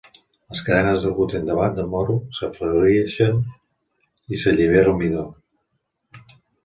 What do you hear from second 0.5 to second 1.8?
Les cadenes de gluten del blat